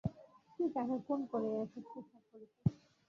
[0.55, 2.75] তুই কাকে খুন করে এসব পোশাক পেয়েছিস?